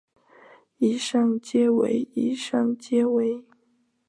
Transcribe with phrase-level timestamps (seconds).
[0.77, 3.45] 以上皆为以上皆为